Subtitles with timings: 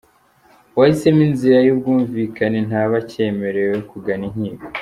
[0.73, 4.65] Uwahisemo inzira y’ubwumvikane ntaba akemerewe kugana inkiko.